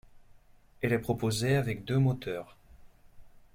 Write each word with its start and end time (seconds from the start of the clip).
Elle 0.81 0.93
est 0.93 0.97
proposée 0.97 1.55
avec 1.57 1.85
deux 1.85 1.99
moteurs. 1.99 2.57